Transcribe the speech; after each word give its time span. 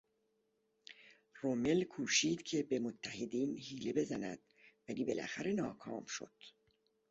رومل 1.41 1.83
کوشید 1.83 2.43
که 2.43 2.63
به 2.63 2.79
متحدین 2.79 3.57
حیله 3.59 3.93
بزند 3.93 4.39
ولی 4.89 5.05
بالاخره 5.05 5.53
ناکام 5.53 6.05
شد. 6.05 6.33